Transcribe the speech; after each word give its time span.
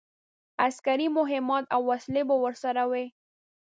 عسکري 0.65 1.07
مهمات 1.17 1.63
او 1.75 1.81
وسلې 1.91 2.21
به 2.29 2.35
ورسره 2.43 2.83
وي. 2.91 3.05